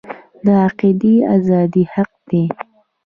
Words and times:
د 0.43 0.45
عقیدې 0.65 1.15
ازادي 1.35 1.83
حق 1.93 2.11
دی 2.29 2.43